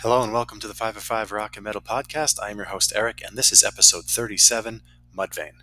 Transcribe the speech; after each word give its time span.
Hello 0.00 0.22
and 0.22 0.30
welcome 0.30 0.60
to 0.60 0.68
the 0.68 0.74
5 0.74 0.98
of 0.98 1.02
5 1.02 1.32
Rock 1.32 1.56
and 1.56 1.64
Metal 1.64 1.80
Podcast. 1.80 2.38
I 2.38 2.50
am 2.50 2.58
your 2.58 2.66
host, 2.66 2.92
Eric, 2.94 3.22
and 3.26 3.34
this 3.34 3.50
is 3.50 3.64
episode 3.64 4.04
37 4.04 4.82
Mudvayne. 5.16 5.62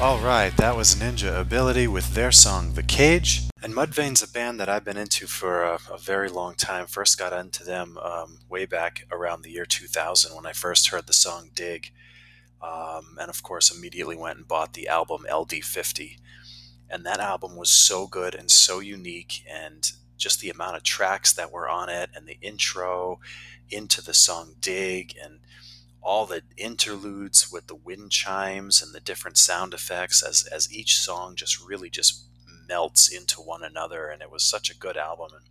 Alright, 0.00 0.56
that 0.56 0.76
was 0.76 0.94
Ninja 0.94 1.38
Ability 1.38 1.86
with 1.86 2.14
their 2.14 2.32
song 2.32 2.72
The 2.72 2.82
Cage. 2.82 3.42
And 3.62 3.74
Mudvayne's 3.74 4.22
a 4.22 4.32
band 4.32 4.58
that 4.58 4.68
I've 4.70 4.82
been 4.82 4.96
into 4.96 5.26
for 5.26 5.62
a, 5.62 5.78
a 5.92 5.98
very 5.98 6.30
long 6.30 6.54
time. 6.54 6.86
First 6.86 7.18
got 7.18 7.34
into 7.34 7.64
them 7.64 7.98
um, 7.98 8.38
way 8.48 8.64
back 8.64 9.06
around 9.12 9.42
the 9.42 9.50
year 9.50 9.66
2000 9.66 10.34
when 10.34 10.46
I 10.46 10.52
first 10.52 10.88
heard 10.88 11.06
the 11.06 11.12
song 11.12 11.50
Dig. 11.54 11.90
Um, 12.62 13.18
and 13.20 13.28
of 13.28 13.42
course, 13.42 13.70
immediately 13.70 14.16
went 14.16 14.38
and 14.38 14.48
bought 14.48 14.72
the 14.72 14.88
album 14.88 15.26
LD50. 15.30 16.16
And 16.88 17.04
that 17.04 17.20
album 17.20 17.54
was 17.54 17.68
so 17.68 18.06
good 18.06 18.34
and 18.34 18.50
so 18.50 18.78
unique, 18.80 19.44
and 19.46 19.92
just 20.16 20.40
the 20.40 20.48
amount 20.48 20.76
of 20.76 20.82
tracks 20.82 21.30
that 21.34 21.52
were 21.52 21.68
on 21.68 21.90
it, 21.90 22.08
and 22.14 22.26
the 22.26 22.38
intro 22.40 23.20
into 23.68 24.00
the 24.00 24.14
song 24.14 24.54
Dig, 24.62 25.14
and 25.22 25.40
all 26.02 26.26
the 26.26 26.42
interludes 26.56 27.50
with 27.52 27.66
the 27.66 27.74
wind 27.74 28.10
chimes 28.10 28.82
and 28.82 28.94
the 28.94 29.00
different 29.00 29.36
sound 29.36 29.74
effects 29.74 30.22
as, 30.22 30.46
as 30.50 30.72
each 30.72 30.96
song 30.96 31.34
just 31.36 31.60
really 31.60 31.90
just 31.90 32.26
melts 32.66 33.08
into 33.08 33.40
one 33.40 33.62
another 33.62 34.08
and 34.08 34.22
it 34.22 34.30
was 34.30 34.42
such 34.42 34.70
a 34.70 34.78
good 34.78 34.96
album 34.96 35.28
and 35.34 35.46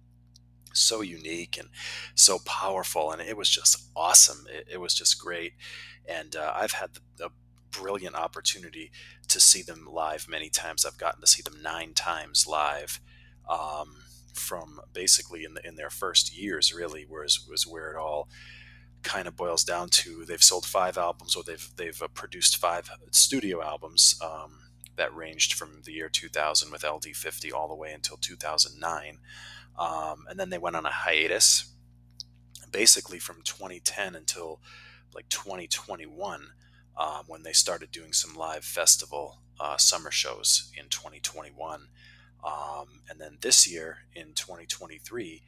so 0.74 1.02
unique 1.02 1.58
and 1.58 1.70
so 2.16 2.40
powerful 2.46 3.12
and 3.12 3.22
it 3.22 3.38
was 3.38 3.50
just 3.50 3.90
awesome. 3.96 4.46
It, 4.50 4.68
it 4.74 4.78
was 4.78 4.94
just 4.94 5.20
great. 5.20 5.54
And 6.08 6.36
uh, 6.36 6.54
i've 6.56 6.72
had 6.72 6.92
a 7.22 7.30
brilliant 7.72 8.16
opportunity 8.16 8.92
to 9.28 9.40
see 9.40 9.62
them 9.62 9.88
live 9.92 10.28
many 10.28 10.50
times. 10.50 10.86
I've 10.86 10.98
gotten 10.98 11.22
to 11.22 11.28
see 11.28 11.44
them 11.44 11.62
nine 11.62 11.94
times 11.94 12.48
live 12.48 13.00
um, 13.48 13.98
from 14.34 14.80
basically 14.94 15.44
in, 15.44 15.54
the, 15.54 15.68
in 15.68 15.76
their 15.76 15.90
first 15.90 16.36
years 16.36 16.74
really 16.74 17.06
was, 17.06 17.46
was 17.50 17.68
where 17.68 17.92
it 17.92 17.98
all 17.98 18.28
kind 19.04 19.28
of 19.28 19.36
boils 19.36 19.64
down 19.64 19.90
to 19.90 20.26
they've 20.26 20.44
sold 20.44 20.66
five 20.66 20.98
albums 20.98 21.36
or 21.36 21.44
they've 21.44 21.70
they've 21.78 22.02
uh, 22.02 22.08
produced 22.10 22.58
five 22.58 22.90
studio 23.12 23.64
albums 23.64 24.20
um, 24.22 24.60
that 24.96 25.16
ranged 25.16 25.54
from 25.54 25.82
the 25.86 25.94
year 25.94 26.10
2000 26.10 26.72
with 26.72 26.82
LD50 26.82 27.54
all 27.54 27.68
the 27.68 27.76
way 27.76 27.94
until 27.94 28.18
2009, 28.18 29.20
um, 29.78 30.26
and 30.30 30.40
then 30.40 30.50
they 30.50 30.58
went 30.58 30.76
on 30.76 30.86
a 30.86 30.92
hiatus, 30.92 31.72
basically 32.72 33.20
from 33.20 33.42
2010 33.44 34.16
until 34.16 34.60
like 35.14 35.30
2021 35.30 36.48
um, 36.98 37.24
when 37.28 37.44
they 37.44 37.54
started 37.54 37.92
doing 37.92 38.12
some 38.12 38.36
live 38.36 38.66
festival 38.66 39.40
uh, 39.60 39.78
summer 39.78 40.12
shows 40.12 40.72
in 40.78 40.90
2021, 40.90 41.88
um, 42.44 43.02
and 43.10 43.20
then 43.20 43.38
this 43.42 43.72
year 43.72 44.00
in 44.14 44.34
2023 44.34 45.44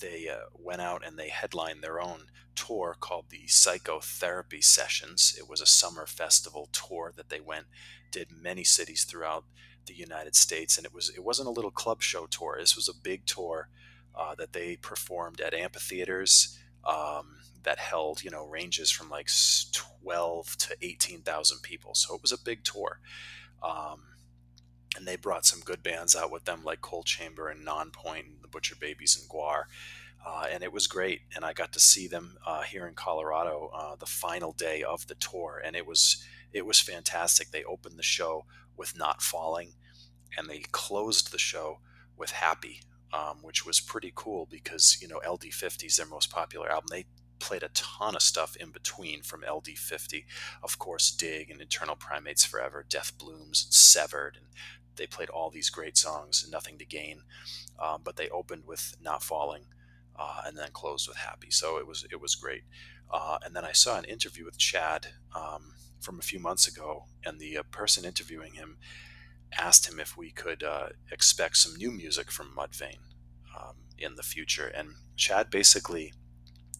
they 0.00 0.28
uh, 0.28 0.46
went 0.54 0.80
out 0.80 1.06
and 1.06 1.18
they 1.18 1.28
headlined 1.28 1.82
their 1.82 2.00
own 2.00 2.26
tour 2.54 2.96
called 2.98 3.26
the 3.30 3.46
Psychotherapy 3.46 4.60
Sessions. 4.60 5.34
It 5.38 5.48
was 5.48 5.60
a 5.60 5.66
summer 5.66 6.06
festival 6.06 6.68
tour 6.72 7.12
that 7.16 7.28
they 7.28 7.40
went, 7.40 7.66
did 8.10 8.28
many 8.30 8.64
cities 8.64 9.04
throughout 9.04 9.44
the 9.86 9.94
United 9.94 10.36
States, 10.36 10.76
and 10.76 10.84
it 10.84 10.94
was 10.94 11.10
it 11.10 11.24
wasn't 11.24 11.48
a 11.48 11.52
little 11.52 11.70
club 11.70 12.02
show 12.02 12.26
tour. 12.26 12.56
This 12.58 12.76
was 12.76 12.88
a 12.88 12.94
big 12.94 13.26
tour 13.26 13.68
uh, 14.14 14.34
that 14.36 14.52
they 14.52 14.76
performed 14.76 15.40
at 15.40 15.54
amphitheaters 15.54 16.58
um, 16.84 17.38
that 17.62 17.78
held 17.78 18.22
you 18.22 18.30
know 18.30 18.46
ranges 18.46 18.90
from 18.90 19.08
like 19.10 19.28
twelve 19.72 20.56
to 20.58 20.76
eighteen 20.82 21.22
thousand 21.22 21.62
people. 21.62 21.94
So 21.94 22.14
it 22.14 22.22
was 22.22 22.32
a 22.32 22.42
big 22.44 22.62
tour. 22.64 23.00
Um, 23.62 24.02
and 24.96 25.06
they 25.06 25.16
brought 25.16 25.46
some 25.46 25.60
good 25.60 25.82
bands 25.82 26.16
out 26.16 26.30
with 26.30 26.44
them 26.44 26.64
like 26.64 26.80
Coal 26.80 27.02
Chamber 27.02 27.48
and 27.48 27.66
Nonpoint, 27.66 28.42
the 28.42 28.48
Butcher 28.48 28.76
Babies 28.80 29.18
and 29.20 29.28
GWAR. 29.30 29.64
Uh, 30.26 30.46
and 30.50 30.62
it 30.62 30.72
was 30.72 30.86
great. 30.86 31.22
And 31.34 31.44
I 31.44 31.52
got 31.52 31.72
to 31.72 31.80
see 31.80 32.06
them 32.06 32.36
uh, 32.46 32.62
here 32.62 32.86
in 32.86 32.94
Colorado 32.94 33.70
uh, 33.74 33.96
the 33.96 34.06
final 34.06 34.52
day 34.52 34.82
of 34.82 35.06
the 35.06 35.14
tour, 35.14 35.62
and 35.64 35.74
it 35.74 35.86
was 35.86 36.22
it 36.52 36.66
was 36.66 36.80
fantastic. 36.80 37.50
They 37.50 37.64
opened 37.64 37.98
the 37.98 38.02
show 38.02 38.44
with 38.76 38.98
"Not 38.98 39.22
Falling," 39.22 39.72
and 40.36 40.48
they 40.48 40.58
closed 40.72 41.32
the 41.32 41.38
show 41.38 41.78
with 42.18 42.32
"Happy," 42.32 42.82
um, 43.14 43.38
which 43.40 43.64
was 43.64 43.80
pretty 43.80 44.12
cool 44.14 44.46
because 44.50 44.98
you 45.00 45.08
know 45.08 45.20
LD50 45.26 45.86
is 45.86 45.96
their 45.96 46.06
most 46.06 46.30
popular 46.30 46.70
album. 46.70 46.88
They 46.90 47.06
played 47.38 47.62
a 47.62 47.70
ton 47.70 48.14
of 48.14 48.22
stuff 48.22 48.54
in 48.56 48.70
between 48.70 49.22
from 49.22 49.40
LD50, 49.42 50.24
of 50.62 50.78
course, 50.78 51.10
Dig 51.10 51.50
and 51.50 51.60
Internal 51.60 51.96
Primates 51.96 52.44
Forever, 52.44 52.84
Death 52.88 53.16
Blooms, 53.18 53.64
and 53.64 53.74
Severed, 53.74 54.36
and 54.36 54.46
they 55.00 55.06
played 55.06 55.30
all 55.30 55.50
these 55.50 55.70
great 55.70 55.96
songs, 55.96 56.42
and 56.42 56.52
Nothing 56.52 56.76
to 56.78 56.84
Gain. 56.84 57.22
Um, 57.82 58.02
but 58.04 58.16
they 58.16 58.28
opened 58.28 58.64
with 58.66 58.96
Not 59.00 59.22
Falling 59.22 59.64
uh, 60.14 60.42
and 60.44 60.56
then 60.56 60.68
closed 60.72 61.08
with 61.08 61.16
Happy. 61.16 61.50
So 61.50 61.78
it 61.78 61.86
was 61.86 62.06
it 62.12 62.20
was 62.20 62.34
great. 62.34 62.64
Uh, 63.10 63.38
and 63.42 63.56
then 63.56 63.64
I 63.64 63.72
saw 63.72 63.98
an 63.98 64.04
interview 64.04 64.44
with 64.44 64.58
Chad 64.58 65.08
um, 65.34 65.72
from 66.00 66.18
a 66.18 66.22
few 66.22 66.38
months 66.38 66.68
ago, 66.68 67.06
and 67.24 67.40
the 67.40 67.56
uh, 67.56 67.62
person 67.70 68.04
interviewing 68.04 68.54
him 68.54 68.76
asked 69.58 69.88
him 69.90 69.98
if 69.98 70.16
we 70.16 70.30
could 70.30 70.62
uh, 70.62 70.90
expect 71.10 71.56
some 71.56 71.74
new 71.74 71.90
music 71.90 72.30
from 72.30 72.54
Mudvayne 72.56 73.08
um, 73.58 73.76
in 73.98 74.16
the 74.16 74.22
future. 74.22 74.68
And 74.68 74.90
Chad 75.16 75.50
basically 75.50 76.12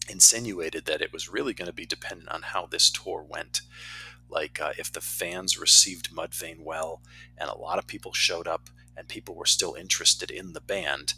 insinuated 0.07 0.85
that 0.85 1.01
it 1.01 1.11
was 1.11 1.27
really 1.27 1.53
going 1.53 1.67
to 1.67 1.73
be 1.73 1.85
dependent 1.85 2.29
on 2.29 2.43
how 2.43 2.67
this 2.67 2.91
tour 2.91 3.25
went. 3.27 3.61
Like 4.31 4.61
uh, 4.61 4.71
if 4.77 4.91
the 4.91 5.01
fans 5.01 5.59
received 5.59 6.15
Mudvayne 6.15 6.63
well, 6.63 7.01
and 7.37 7.49
a 7.49 7.57
lot 7.57 7.77
of 7.77 7.87
people 7.87 8.13
showed 8.13 8.47
up, 8.47 8.69
and 8.95 9.07
people 9.07 9.35
were 9.35 9.45
still 9.45 9.73
interested 9.73 10.31
in 10.31 10.53
the 10.53 10.61
band, 10.61 11.13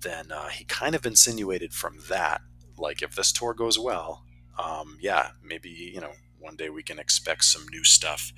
then 0.00 0.30
uh, 0.32 0.48
he 0.48 0.64
kind 0.64 0.94
of 0.94 1.06
insinuated 1.06 1.72
from 1.72 1.98
that, 2.08 2.40
like 2.78 3.02
if 3.02 3.14
this 3.14 3.32
tour 3.32 3.54
goes 3.54 3.78
well, 3.78 4.24
um, 4.58 4.98
yeah, 5.00 5.30
maybe 5.42 5.68
you 5.70 6.00
know 6.00 6.12
one 6.38 6.56
day 6.56 6.70
we 6.70 6.82
can 6.82 6.98
expect 6.98 7.44
some 7.44 7.66
new 7.68 7.84
stuff 7.84 8.32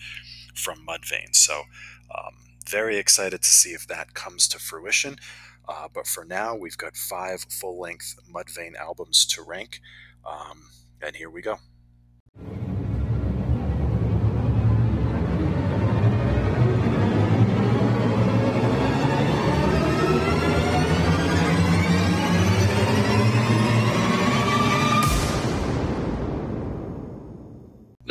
from 0.54 0.86
Mudvayne. 0.86 1.34
So 1.34 1.62
um, 2.16 2.34
very 2.68 2.98
excited 2.98 3.42
to 3.42 3.48
see 3.48 3.70
if 3.70 3.86
that 3.88 4.14
comes 4.14 4.48
to 4.48 4.58
fruition. 4.58 5.16
Uh, 5.66 5.88
but 5.92 6.06
for 6.06 6.24
now, 6.24 6.54
we've 6.54 6.76
got 6.76 6.94
five 6.94 7.46
full-length 7.48 8.16
Mudvayne 8.30 8.76
albums 8.76 9.24
to 9.24 9.42
rank, 9.42 9.80
um, 10.26 10.64
and 11.00 11.16
here 11.16 11.30
we 11.30 11.40
go. 11.40 11.58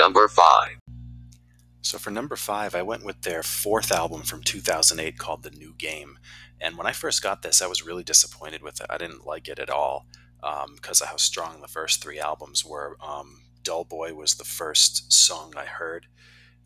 Number 0.03 0.27
5. 0.27 0.79
So 1.81 1.97
for 1.97 2.11
number 2.11 2.35
five, 2.35 2.75
I 2.75 2.81
went 2.81 3.05
with 3.05 3.21
their 3.21 3.41
fourth 3.41 3.89
album 3.89 4.23
from 4.23 4.43
2008 4.43 5.17
called 5.17 5.43
The 5.43 5.51
New 5.51 5.73
Game. 5.77 6.19
And 6.59 6.77
when 6.77 6.85
I 6.85 6.91
first 6.91 7.23
got 7.23 7.41
this, 7.41 7.61
I 7.61 7.67
was 7.67 7.85
really 7.85 8.03
disappointed 8.03 8.61
with 8.61 8.81
it. 8.81 8.87
I 8.89 8.97
didn't 8.97 9.25
like 9.25 9.47
it 9.47 9.59
at 9.59 9.69
all 9.69 10.05
um, 10.43 10.73
because 10.75 10.99
of 10.99 11.07
how 11.07 11.15
strong 11.15 11.61
the 11.61 11.69
first 11.69 12.03
three 12.03 12.19
albums 12.19 12.65
were. 12.65 12.97
Um, 12.99 13.43
Dull 13.63 13.85
Boy 13.85 14.13
was 14.13 14.35
the 14.35 14.43
first 14.43 15.13
song 15.13 15.53
I 15.55 15.63
heard, 15.63 16.07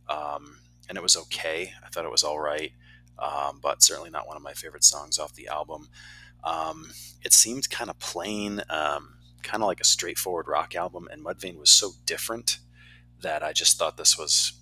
um, 0.09 0.57
and 0.89 0.97
it 0.97 1.03
was 1.03 1.15
okay. 1.15 1.73
I 1.85 1.89
thought 1.89 2.05
it 2.05 2.11
was 2.11 2.23
all 2.23 2.39
right, 2.39 2.71
um, 3.19 3.59
but 3.61 3.83
certainly 3.83 4.09
not 4.09 4.27
one 4.27 4.37
of 4.37 4.41
my 4.41 4.53
favorite 4.53 4.83
songs 4.83 5.19
off 5.19 5.35
the 5.35 5.47
album. 5.47 5.89
Um, 6.43 6.89
it 7.23 7.33
seemed 7.33 7.69
kind 7.69 7.91
of 7.91 7.99
plain, 7.99 8.63
um, 8.71 9.19
kind 9.43 9.61
of 9.61 9.67
like 9.67 9.79
a 9.79 9.85
straightforward 9.85 10.47
rock 10.47 10.75
album, 10.75 11.07
and 11.11 11.23
Mudvayne 11.23 11.59
was 11.59 11.69
so 11.69 11.91
different 12.07 12.57
that 13.21 13.43
I 13.43 13.53
just 13.53 13.77
thought 13.77 13.97
this 13.97 14.17
was 14.17 14.53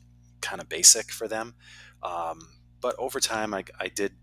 kind 0.41 0.61
of 0.61 0.69
basic 0.69 1.11
for 1.11 1.27
them. 1.27 1.55
Um, 2.03 2.39
but 2.81 2.95
over 2.99 3.19
time, 3.19 3.53
I, 3.53 3.63
I, 3.79 3.87
did 3.87 4.13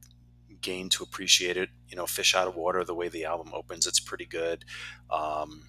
gain 0.60 0.88
to 0.90 1.02
appreciate 1.02 1.56
it. 1.56 1.70
You 1.88 1.96
know, 1.96 2.06
Fish 2.06 2.34
Out 2.34 2.46
of 2.46 2.54
Water, 2.54 2.84
the 2.84 2.94
way 2.94 3.08
the 3.08 3.24
album 3.24 3.50
opens, 3.52 3.86
it's 3.86 3.98
pretty 3.98 4.26
good. 4.26 4.64
Um, 5.10 5.64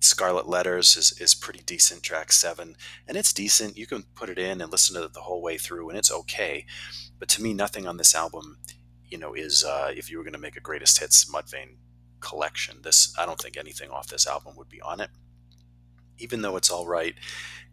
Scarlet 0.00 0.48
Letters 0.48 0.96
is, 0.96 1.18
is 1.20 1.34
pretty 1.34 1.62
decent, 1.64 2.02
track 2.02 2.32
seven, 2.32 2.76
and 3.06 3.16
it's 3.16 3.32
decent. 3.32 3.76
You 3.76 3.86
can 3.86 4.04
put 4.14 4.28
it 4.28 4.38
in 4.38 4.60
and 4.60 4.70
listen 4.70 4.96
to 4.96 5.04
it 5.04 5.12
the 5.12 5.20
whole 5.20 5.42
way 5.42 5.58
through, 5.58 5.88
and 5.88 5.98
it's 5.98 6.12
okay. 6.12 6.66
But 7.18 7.28
to 7.30 7.42
me, 7.42 7.54
nothing 7.54 7.86
on 7.86 7.96
this 7.96 8.14
album, 8.14 8.58
you 9.08 9.18
know, 9.18 9.34
is 9.34 9.64
uh, 9.64 9.92
if 9.94 10.10
you 10.10 10.18
were 10.18 10.24
going 10.24 10.34
to 10.34 10.38
make 10.40 10.56
a 10.56 10.60
greatest 10.60 10.98
hits 10.98 11.30
Mudvayne 11.30 11.76
collection. 12.20 12.78
This 12.82 13.14
I 13.16 13.26
don't 13.26 13.40
think 13.40 13.56
anything 13.56 13.90
off 13.90 14.08
this 14.08 14.26
album 14.26 14.56
would 14.56 14.68
be 14.68 14.80
on 14.80 15.00
it 15.00 15.10
even 16.18 16.42
though 16.42 16.56
it's 16.56 16.70
all 16.70 16.86
right, 16.86 17.14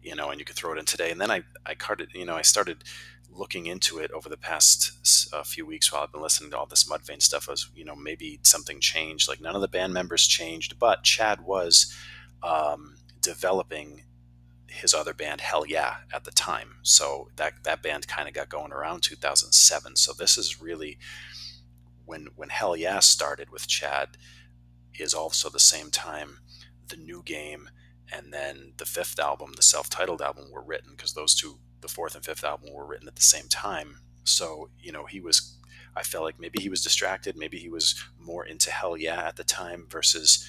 you 0.02 0.14
know, 0.14 0.30
and 0.30 0.38
you 0.38 0.44
could 0.44 0.56
throw 0.56 0.72
it 0.72 0.78
in 0.78 0.84
today. 0.84 1.10
And 1.10 1.20
then 1.20 1.30
I, 1.30 1.42
I 1.64 1.74
carded, 1.74 2.10
you 2.14 2.24
know, 2.24 2.36
I 2.36 2.42
started 2.42 2.84
looking 3.30 3.66
into 3.66 3.98
it 3.98 4.10
over 4.12 4.28
the 4.28 4.36
past 4.36 5.28
uh, 5.32 5.42
few 5.42 5.66
weeks 5.66 5.92
while 5.92 6.02
I've 6.02 6.12
been 6.12 6.22
listening 6.22 6.50
to 6.50 6.58
all 6.58 6.66
this 6.66 6.88
Mudvayne 6.88 7.22
stuff. 7.22 7.48
Was, 7.48 7.70
you 7.74 7.84
know, 7.84 7.96
maybe 7.96 8.40
something 8.42 8.80
changed. 8.80 9.28
Like 9.28 9.40
none 9.40 9.54
of 9.54 9.60
the 9.60 9.68
band 9.68 9.92
members 9.92 10.26
changed, 10.26 10.78
but 10.78 11.02
Chad 11.02 11.42
was 11.42 11.94
um, 12.42 12.96
developing 13.20 14.04
his 14.68 14.94
other 14.94 15.14
band 15.14 15.40
Hellyeah 15.40 15.98
at 16.12 16.24
the 16.24 16.30
time. 16.30 16.76
So 16.82 17.28
that 17.36 17.64
that 17.64 17.82
band 17.82 18.08
kind 18.08 18.28
of 18.28 18.34
got 18.34 18.48
going 18.48 18.72
around 18.72 19.02
2007. 19.02 19.96
So 19.96 20.12
this 20.12 20.36
is 20.36 20.60
really 20.60 20.98
when 22.04 22.28
when 22.36 22.50
Hellyeah 22.50 23.02
started 23.02 23.50
with 23.50 23.66
Chad 23.66 24.16
is 24.98 25.14
also 25.14 25.50
the 25.50 25.58
same 25.58 25.90
time 25.90 26.38
the 26.88 26.96
new 26.96 27.22
game 27.22 27.68
and 28.12 28.32
then 28.32 28.72
the 28.76 28.86
fifth 28.86 29.18
album, 29.18 29.52
the 29.56 29.62
self-titled 29.62 30.22
album 30.22 30.50
were 30.50 30.62
written 30.62 30.92
because 30.96 31.14
those 31.14 31.34
two 31.34 31.58
the 31.80 31.88
fourth 31.88 32.14
and 32.14 32.24
fifth 32.24 32.44
album 32.44 32.72
were 32.72 32.86
written 32.86 33.08
at 33.08 33.16
the 33.16 33.22
same 33.22 33.48
time. 33.48 34.00
So, 34.24 34.70
you 34.80 34.92
know, 34.92 35.04
he 35.06 35.20
was 35.20 35.58
I 35.94 36.02
felt 36.02 36.24
like 36.24 36.38
maybe 36.38 36.60
he 36.60 36.68
was 36.68 36.82
distracted, 36.82 37.36
maybe 37.36 37.58
he 37.58 37.70
was 37.70 37.94
more 38.18 38.44
into 38.44 38.70
Hellyeah 38.70 39.24
at 39.26 39.36
the 39.36 39.44
time 39.44 39.86
versus 39.90 40.46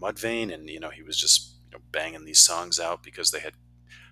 Mudvayne 0.00 0.52
and 0.52 0.68
you 0.68 0.80
know, 0.80 0.90
he 0.90 1.02
was 1.02 1.16
just 1.16 1.54
you 1.70 1.78
know, 1.78 1.84
banging 1.92 2.24
these 2.24 2.40
songs 2.40 2.78
out 2.78 3.02
because 3.02 3.30
they 3.30 3.40
had 3.40 3.54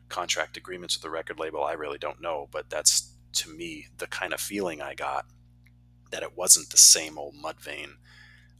contract 0.09 0.57
agreements 0.57 0.97
with 0.97 1.03
the 1.03 1.11
record 1.11 1.39
label. 1.39 1.65
I 1.65 1.73
really 1.73 1.99
don't 1.99 2.21
know, 2.21 2.49
but 2.51 2.71
that's 2.71 3.15
to 3.35 3.51
me 3.51 3.87
the 3.99 4.07
kind 4.07 4.33
of 4.33 4.41
feeling 4.41 4.81
I 4.81 4.95
got 4.95 5.27
that 6.11 6.23
it 6.23 6.37
wasn't 6.37 6.71
the 6.71 6.79
same 6.79 7.19
old 7.19 7.35
Mudvayne, 7.35 7.97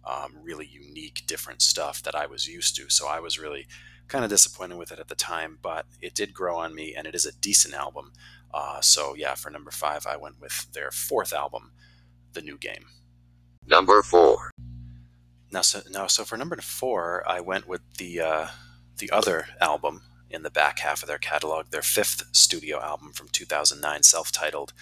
um, 0.05 0.37
really 0.43 0.67
unique, 0.67 1.25
different 1.27 1.63
stuff 1.63 2.03
that 2.03 2.15
I 2.15 2.27
was 2.27 2.47
used 2.47 2.77
to. 2.77 2.91
So 2.91 3.09
I 3.09 3.21
was 3.21 3.39
really 3.39 3.67
kind 4.09 4.25
of 4.25 4.31
disappointed 4.31 4.79
with 4.79 4.91
it 4.91 4.99
at 4.99 5.09
the 5.09 5.15
time, 5.15 5.59
but 5.63 5.87
it 6.01 6.15
did 6.15 6.35
grow 6.35 6.57
on 6.57 6.75
me, 6.75 6.95
and 6.95 7.07
it 7.07 7.15
is 7.15 7.27
a 7.27 7.33
decent 7.33 7.75
album. 7.75 8.13
Uh, 8.53 8.81
so 8.81 9.15
yeah, 9.15 9.35
for 9.35 9.51
number 9.51 9.71
five, 9.71 10.07
I 10.07 10.17
went 10.17 10.41
with 10.41 10.73
their 10.73 10.91
fourth 10.91 11.33
album, 11.33 11.73
The 12.33 12.43
New 12.43 12.59
Game. 12.59 12.87
Number 13.67 14.03
four. 14.03 14.51
Now, 15.51 15.63
so 15.63 15.81
now, 15.91 16.07
so 16.07 16.25
for 16.25 16.37
number 16.37 16.57
four, 16.57 17.23
I 17.27 17.41
went 17.41 17.69
with 17.69 17.83
the 17.99 18.21
uh, 18.21 18.47
the 18.99 19.11
other 19.11 19.47
album 19.61 20.03
in 20.31 20.43
the 20.43 20.51
back 20.51 20.81
half 20.81 21.03
of 21.03 21.09
their 21.09 21.19
catalog, 21.19 21.71
their 21.71 21.83
fifth 21.83 22.25
studio 22.33 22.81
album 22.81 23.13
from 23.13 23.29
2009, 23.29 24.03
self-titled 24.03 24.75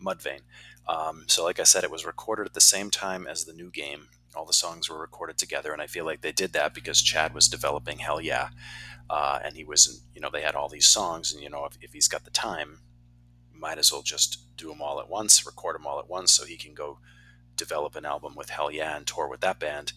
Mudvayne. 0.00 0.42
Um, 0.88 1.24
so, 1.26 1.44
like 1.44 1.58
I 1.58 1.64
said, 1.64 1.84
it 1.84 1.90
was 1.90 2.06
recorded 2.06 2.46
at 2.46 2.54
the 2.54 2.60
same 2.60 2.90
time 2.90 3.26
as 3.26 3.44
the 3.44 3.52
new 3.52 3.70
game. 3.70 4.08
All 4.34 4.46
the 4.46 4.52
songs 4.52 4.88
were 4.88 4.98
recorded 4.98 5.38
together, 5.38 5.72
and 5.72 5.82
I 5.82 5.86
feel 5.86 6.04
like 6.04 6.20
they 6.20 6.32
did 6.32 6.52
that 6.54 6.74
because 6.74 7.02
Chad 7.02 7.34
was 7.34 7.48
developing 7.48 7.98
Hellyeah, 7.98 8.50
uh, 9.10 9.38
and 9.44 9.56
he 9.56 9.64
wasn't. 9.64 10.00
you 10.14 10.20
know, 10.20 10.30
they 10.30 10.42
had 10.42 10.54
all 10.54 10.68
these 10.68 10.86
songs, 10.86 11.32
and 11.32 11.42
you 11.42 11.50
know, 11.50 11.64
if, 11.66 11.76
if 11.80 11.92
he's 11.92 12.08
got 12.08 12.24
the 12.24 12.30
time, 12.30 12.80
might 13.52 13.78
as 13.78 13.92
well 13.92 14.02
just 14.02 14.56
do 14.56 14.68
them 14.68 14.82
all 14.82 15.00
at 15.00 15.08
once, 15.08 15.44
record 15.46 15.76
them 15.76 15.86
all 15.86 15.98
at 15.98 16.08
once, 16.08 16.32
so 16.32 16.44
he 16.44 16.56
can 16.56 16.74
go 16.74 16.98
develop 17.56 17.94
an 17.96 18.06
album 18.06 18.34
with 18.34 18.50
Hellyeah 18.50 18.94
and 18.96 19.06
tour 19.06 19.28
with 19.28 19.40
that 19.40 19.58
band 19.58 19.92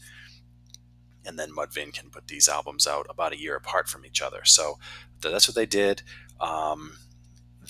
and 1.25 1.39
then 1.39 1.51
Mudvayne 1.51 1.93
can 1.93 2.09
put 2.09 2.27
these 2.27 2.47
albums 2.47 2.85
out 2.87 3.07
about 3.09 3.33
a 3.33 3.39
year 3.39 3.55
apart 3.55 3.87
from 3.87 4.05
each 4.05 4.21
other. 4.21 4.41
So 4.45 4.77
that's 5.21 5.47
what 5.47 5.55
they 5.55 5.65
did. 5.65 6.03
Um, 6.39 6.97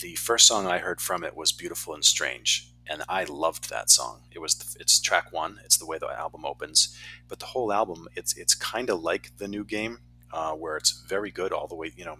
the 0.02 0.16
first 0.16 0.48
song 0.48 0.68
I 0.68 0.80
heard 0.80 1.00
from 1.00 1.24
it 1.24 1.36
was 1.36 1.52
"Beautiful 1.52 1.94
and 1.94 2.04
Strange," 2.04 2.70
and 2.90 3.04
I 3.10 3.24
loved 3.26 3.70
that 3.70 3.90
song. 3.90 4.22
It 4.32 4.40
was 4.40 4.56
the, 4.56 4.80
it's 4.80 5.00
track 5.00 5.32
one. 5.32 5.60
It's 5.64 5.78
the 5.78 5.86
way 5.86 5.98
the 5.98 6.08
album 6.08 6.46
opens, 6.46 6.96
but 7.28 7.40
the 7.40 7.48
whole 7.48 7.72
album 7.72 8.08
it's 8.16 8.36
it's 8.38 8.56
kind 8.56 8.90
of 8.90 9.02
like 9.02 9.38
the 9.38 9.48
new 9.48 9.64
game, 9.64 10.00
uh, 10.32 10.52
where 10.54 10.78
it's 10.78 11.04
very 11.08 11.32
good 11.32 11.52
all 11.52 11.68
the 11.68 11.76
way. 11.76 11.92
You 11.96 12.06
know, 12.06 12.18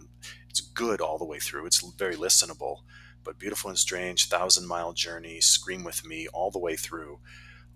it's 0.48 0.60
good 0.60 1.00
all 1.00 1.18
the 1.18 1.24
way 1.24 1.38
through. 1.38 1.66
It's 1.66 1.80
very 1.96 2.16
listenable. 2.16 2.78
But 3.24 3.38
"Beautiful 3.38 3.70
and 3.70 3.78
Strange," 3.78 4.28
"Thousand 4.28 4.66
Mile 4.68 4.92
Journey," 4.92 5.40
"Scream 5.40 5.84
with 5.84 6.04
Me," 6.06 6.28
all 6.28 6.50
the 6.50 6.58
way 6.60 6.76
through. 6.76 7.18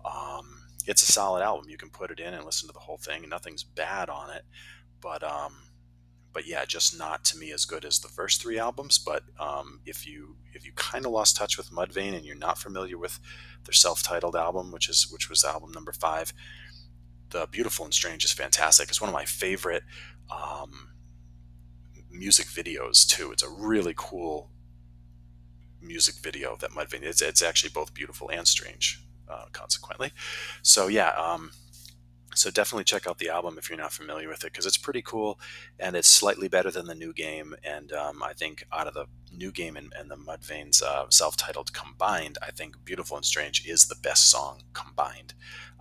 Um, 0.05 0.61
it's 0.87 1.07
a 1.07 1.11
solid 1.11 1.43
album. 1.43 1.69
You 1.69 1.77
can 1.77 1.89
put 1.89 2.11
it 2.11 2.19
in 2.19 2.33
and 2.33 2.45
listen 2.45 2.67
to 2.67 2.73
the 2.73 2.79
whole 2.79 2.97
thing. 2.97 3.27
Nothing's 3.29 3.63
bad 3.63 4.09
on 4.09 4.29
it, 4.31 4.43
but 5.01 5.23
um, 5.23 5.53
but 6.33 6.47
yeah, 6.47 6.65
just 6.65 6.97
not 6.97 7.23
to 7.25 7.37
me 7.37 7.51
as 7.51 7.65
good 7.65 7.85
as 7.85 7.99
the 7.99 8.07
first 8.07 8.41
three 8.41 8.57
albums. 8.57 8.97
But 8.97 9.23
um, 9.39 9.81
if 9.85 10.07
you 10.07 10.37
if 10.53 10.65
you 10.65 10.71
kind 10.75 11.05
of 11.05 11.11
lost 11.11 11.35
touch 11.35 11.57
with 11.57 11.71
Mudvayne 11.71 12.15
and 12.15 12.25
you're 12.25 12.35
not 12.35 12.57
familiar 12.57 12.97
with 12.97 13.19
their 13.65 13.73
self-titled 13.73 14.35
album, 14.35 14.71
which 14.71 14.89
is 14.89 15.07
which 15.11 15.29
was 15.29 15.43
album 15.43 15.71
number 15.71 15.91
five, 15.91 16.33
the 17.29 17.47
Beautiful 17.51 17.85
and 17.85 17.93
Strange 17.93 18.25
is 18.25 18.31
fantastic. 18.31 18.89
It's 18.89 19.01
one 19.01 19.09
of 19.09 19.13
my 19.13 19.25
favorite 19.25 19.83
um, 20.29 20.89
music 22.09 22.47
videos 22.47 23.07
too. 23.07 23.31
It's 23.31 23.43
a 23.43 23.49
really 23.49 23.93
cool 23.95 24.51
music 25.81 26.15
video 26.21 26.55
that 26.57 26.71
Mudvayne. 26.71 27.03
It's 27.03 27.21
it's 27.21 27.41
actually 27.41 27.71
both 27.71 27.93
beautiful 27.93 28.29
and 28.29 28.47
strange 28.47 29.03
uh, 29.29 29.45
consequently. 29.51 30.11
So 30.61 30.87
yeah, 30.87 31.09
um, 31.09 31.51
so 32.33 32.49
definitely 32.49 32.83
check 32.83 33.07
out 33.07 33.17
the 33.17 33.29
album 33.29 33.57
if 33.57 33.69
you're 33.69 33.77
not 33.77 33.91
familiar 33.91 34.29
with 34.29 34.43
it 34.43 34.51
because 34.51 34.65
it's 34.65 34.77
pretty 34.77 35.01
cool 35.01 35.39
and 35.79 35.95
it's 35.95 36.07
slightly 36.07 36.47
better 36.47 36.71
than 36.71 36.85
the 36.85 36.95
new 36.95 37.13
game. 37.13 37.55
And 37.63 37.91
um, 37.91 38.23
I 38.23 38.33
think 38.33 38.63
out 38.71 38.87
of 38.87 38.93
the 38.93 39.05
new 39.31 39.51
game 39.51 39.75
and, 39.75 39.93
and 39.97 40.09
the 40.09 40.15
Mudvayne's 40.15 40.81
uh, 40.81 41.05
self-titled 41.09 41.73
combined, 41.73 42.37
I 42.41 42.51
think 42.51 42.83
"Beautiful 42.83 43.17
and 43.17 43.25
Strange" 43.25 43.65
is 43.67 43.85
the 43.85 43.95
best 43.95 44.29
song 44.29 44.61
combined 44.73 45.33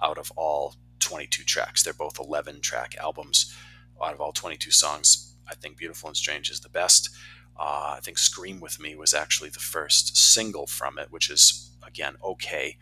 out 0.02 0.18
of 0.18 0.32
all 0.36 0.76
22 1.00 1.44
tracks. 1.44 1.82
They're 1.82 1.92
both 1.92 2.18
11 2.18 2.60
track 2.60 2.94
albums. 3.00 3.54
Out 4.02 4.14
of 4.14 4.20
all 4.20 4.32
22 4.32 4.70
songs, 4.70 5.36
I 5.48 5.54
think 5.54 5.76
"Beautiful 5.76 6.08
and 6.08 6.16
Strange" 6.16 6.50
is 6.50 6.60
the 6.60 6.68
best. 6.68 7.10
Uh, 7.58 7.94
I 7.96 8.00
think 8.02 8.18
"Scream 8.18 8.60
with 8.60 8.80
Me" 8.80 8.94
was 8.96 9.14
actually 9.14 9.50
the 9.50 9.60
first 9.60 10.16
single 10.16 10.66
from 10.66 10.98
it, 10.98 11.10
which 11.10 11.30
is 11.30 11.70
again 11.86 12.16
okay 12.22 12.76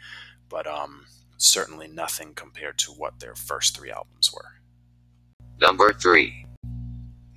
but 0.49 0.67
um, 0.67 1.07
certainly 1.39 1.89
nothing 1.89 2.35
compared 2.35 2.77
to 2.79 2.93
what 2.93 3.21
their 3.21 3.35
first 3.35 3.77
three 3.77 3.91
albums 3.91 4.31
were. 4.33 4.61
Number 5.61 5.93
three. 5.93 6.45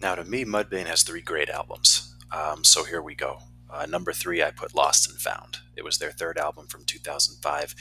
Now, 0.01 0.15
to 0.15 0.23
me, 0.23 0.43
Mudvayne 0.43 0.87
has 0.87 1.03
three 1.03 1.21
great 1.21 1.49
albums. 1.49 2.15
Um, 2.31 2.63
so 2.63 2.83
here 2.83 3.01
we 3.01 3.15
go. 3.15 3.39
Uh, 3.69 3.85
number 3.85 4.11
three, 4.11 4.43
I 4.43 4.51
put 4.51 4.75
Lost 4.75 5.09
and 5.09 5.19
Found. 5.19 5.59
It 5.77 5.83
was 5.83 5.99
their 5.99 6.11
third 6.11 6.37
album 6.37 6.67
from 6.67 6.83
2005. 6.83 7.75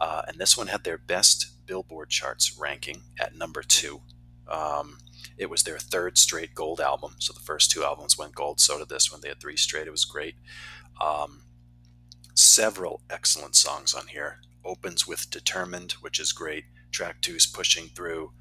Uh, 0.00 0.22
and 0.26 0.38
this 0.38 0.56
one 0.56 0.68
had 0.68 0.84
their 0.84 0.98
best 0.98 1.66
Billboard 1.66 2.08
charts 2.08 2.56
ranking 2.58 3.02
at 3.20 3.36
number 3.36 3.62
two. 3.62 4.00
Um, 4.50 4.98
it 5.36 5.50
was 5.50 5.62
their 5.62 5.78
third 5.78 6.16
straight 6.16 6.54
gold 6.54 6.80
album. 6.80 7.16
So 7.18 7.32
the 7.32 7.40
first 7.40 7.70
two 7.70 7.84
albums 7.84 8.16
went 8.16 8.34
gold. 8.34 8.60
So 8.60 8.78
did 8.78 8.88
this 8.88 9.12
one. 9.12 9.20
They 9.20 9.28
had 9.28 9.40
three 9.40 9.56
straight. 9.56 9.86
It 9.86 9.92
was 9.92 10.06
great. 10.06 10.36
Um, 11.00 11.42
several 12.34 13.02
excellent 13.10 13.54
songs 13.54 13.94
on 13.94 14.06
here 14.08 14.40
opens 14.64 15.06
with 15.06 15.30
Determined, 15.30 15.92
which 16.00 16.18
is 16.20 16.32
great. 16.32 16.64
Track 16.90 17.20
two 17.20 17.34
is 17.34 17.46
Pushing 17.46 17.88
Through. 17.88 18.32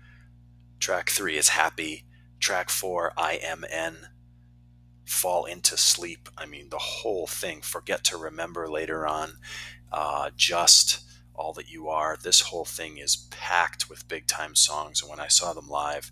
Track 0.79 1.09
three 1.09 1.37
is 1.37 1.49
Happy. 1.49 2.05
Track 2.39 2.69
four, 2.69 3.13
I 3.17 3.39
Am 3.43 3.63
N. 3.69 4.09
Fall 5.05 5.45
into 5.45 5.77
Sleep. 5.77 6.29
I 6.37 6.45
mean, 6.45 6.69
the 6.69 6.77
whole 6.77 7.27
thing. 7.27 7.61
Forget 7.61 8.03
to 8.05 8.17
Remember 8.17 8.67
later 8.67 9.07
on. 9.07 9.33
Uh, 9.91 10.29
just 10.35 11.03
All 11.33 11.53
That 11.53 11.69
You 11.69 11.87
Are. 11.87 12.17
This 12.21 12.41
whole 12.41 12.65
thing 12.65 12.97
is 12.97 13.27
packed 13.31 13.89
with 13.89 14.07
big 14.07 14.27
time 14.27 14.55
songs. 14.55 15.01
And 15.01 15.09
when 15.09 15.19
I 15.19 15.27
saw 15.27 15.53
them 15.53 15.69
live 15.69 16.11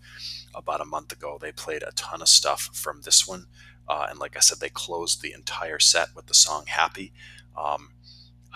about 0.54 0.82
a 0.82 0.86
month 0.86 1.12
ago, 1.12 1.38
they 1.40 1.52
played 1.52 1.84
a 1.84 1.92
ton 1.92 2.22
of 2.22 2.30
stuff 2.30 2.70
from 2.74 3.02
this 3.02 3.28
one. 3.28 3.48
Uh, 3.88 4.08
and 4.10 4.18
like 4.18 4.36
I 4.36 4.40
said, 4.40 4.60
they 4.60 4.70
closed 4.70 5.22
the 5.22 5.34
entire 5.34 5.80
set 5.80 6.10
with 6.16 6.28
the 6.28 6.34
song 6.34 6.66
Happy. 6.68 7.14
Um, 7.58 7.90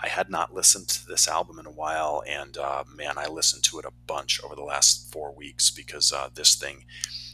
I 0.02 0.08
had 0.08 0.30
not 0.30 0.54
listened 0.54 0.88
to 0.88 1.06
this 1.06 1.28
album 1.28 1.58
in 1.58 1.66
a 1.66 1.70
while, 1.70 2.22
and 2.26 2.56
uh, 2.56 2.84
man, 2.94 3.14
I 3.16 3.26
listened 3.26 3.64
to 3.64 3.78
it 3.78 3.84
a 3.84 3.92
bunch 4.06 4.40
over 4.42 4.54
the 4.54 4.62
last 4.62 5.12
four 5.12 5.34
weeks 5.34 5.70
because 5.70 6.12
uh, 6.12 6.28
this 6.34 6.54
thing 6.54 6.84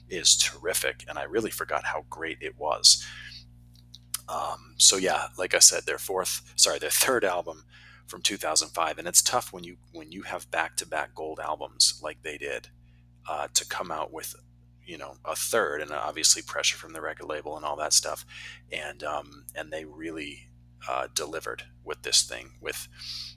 is 0.09 0.37
terrific, 0.37 1.05
and 1.09 1.19
I 1.19 1.25
really 1.25 1.51
forgot 1.51 1.85
how 1.85 2.05
great 2.11 2.39
it 2.41 2.59
was. 2.59 3.05
Um, 4.29 4.75
so 4.77 4.97
yeah, 4.97 5.29
like 5.39 5.55
I 5.55 5.61
said, 5.61 5.87
their 5.87 5.99
fourth, 5.99 6.53
sorry, 6.57 6.79
their 6.79 6.91
third 6.91 7.25
album 7.25 7.65
from 8.07 8.23
2005, 8.23 8.99
and 8.99 9.07
it's 9.07 9.23
tough 9.23 9.53
when 9.53 9.65
you 9.65 9.77
when 9.93 10.11
you 10.13 10.23
have 10.23 10.51
back-to-back 10.51 11.15
gold 11.15 11.41
albums 11.41 12.01
like 12.03 12.23
they 12.23 12.39
did 12.39 12.69
uh, 13.29 13.49
to 13.55 13.67
come 13.67 13.91
out 13.91 14.13
with 14.13 14.35
you 14.85 14.97
know 14.97 15.15
a 15.25 15.35
third 15.35 15.81
and 15.81 15.91
obviously 15.91 16.43
pressure 16.43 16.77
from 16.77 16.93
the 16.93 17.01
record 17.01 17.27
label 17.27 17.57
and 17.57 17.65
all 17.65 17.77
that 17.77 17.93
stuff 17.93 18.25
and 18.71 19.03
um, 19.03 19.45
and 19.57 19.73
they 19.73 19.85
really 19.85 20.49
uh, 20.89 21.09
delivered 21.15 21.65
with 21.85 22.03
this 22.03 22.23
thing 22.23 22.51
with 22.61 22.89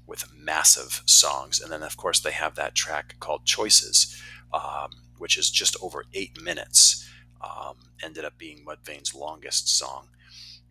with 0.06 0.26
massive 0.36 1.04
songs. 1.06 1.60
And 1.62 1.72
then 1.72 1.84
of 1.84 1.98
course 1.98 2.20
they 2.20 2.32
have 2.32 2.56
that 2.56 2.76
track 2.76 3.16
called 3.20 3.46
choices 3.46 4.22
um, 4.54 4.90
which 5.18 5.38
is 5.38 5.50
just 5.50 5.76
over 5.82 6.06
eight 6.14 6.42
minutes 6.42 7.08
um, 7.42 7.76
ended 8.02 8.26
up 8.26 8.38
being 8.38 8.66
mudvayne's 8.66 9.14
longest 9.14 9.70
song. 9.70 10.08